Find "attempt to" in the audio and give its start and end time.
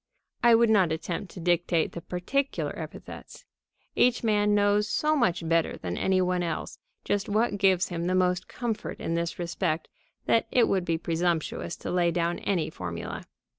0.91-1.39